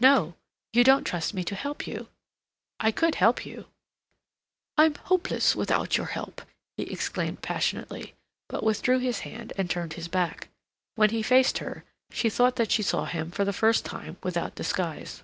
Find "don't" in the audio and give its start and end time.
0.82-1.04